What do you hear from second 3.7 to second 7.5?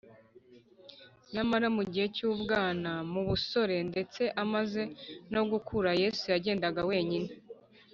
ndetse amaze no gukura, Yesu yagendaga wenyine.